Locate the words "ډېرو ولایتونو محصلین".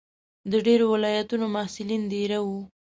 0.65-2.03